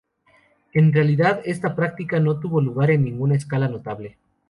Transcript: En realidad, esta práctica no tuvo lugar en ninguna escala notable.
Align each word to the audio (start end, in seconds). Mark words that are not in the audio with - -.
En 0.73 0.93
realidad, 0.93 1.41
esta 1.45 1.75
práctica 1.75 2.19
no 2.19 2.39
tuvo 2.39 2.59
lugar 2.59 2.89
en 2.89 3.03
ninguna 3.05 3.35
escala 3.35 3.67
notable. 3.67 4.17